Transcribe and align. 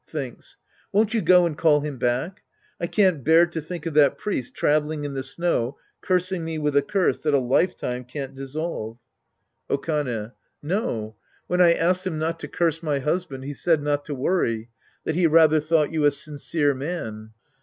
(Thinks.) 0.07 0.57
Won't 0.91 1.13
you 1.13 1.21
go 1.21 1.45
and 1.45 1.55
call 1.55 1.81
him 1.81 1.99
back? 1.99 2.41
I 2.79 2.87
can't 2.87 3.23
bear 3.23 3.45
to 3.45 3.61
think 3.61 3.85
of 3.85 3.93
that 3.93 4.17
priest 4.17 4.55
traveling 4.55 5.03
in 5.03 5.13
the 5.13 5.21
snow 5.21 5.77
cursing 6.01 6.43
me 6.43 6.57
with 6.57 6.75
a 6.75 6.81
curse 6.81 7.19
that 7.19 7.35
a 7.35 7.39
lifetime 7.39 8.05
can't 8.05 8.33
dissolve. 8.33 8.97
42 9.67 9.67
The 9.67 9.77
Priest 9.77 9.89
and 9.89 10.07
His 10.07 10.15
Disciples 10.17 10.25
Act 10.25 10.31
I 10.31 10.31
Okane. 10.31 10.33
No. 10.63 11.15
When 11.45 11.61
I 11.61 11.73
asked 11.73 12.07
him 12.07 12.17
not 12.17 12.39
to 12.39 12.47
curse 12.47 12.81
my 12.81 12.97
husband, 12.97 13.43
he 13.45 13.53
said 13.53 13.83
not 13.83 14.05
to 14.05 14.15
worry, 14.15 14.69
that 15.03 15.13
he 15.15 15.27
rather 15.27 15.59
thought 15.59 15.91
you 15.93 16.05
a 16.05 16.09
sincere 16.09 16.73
man. 16.73 17.33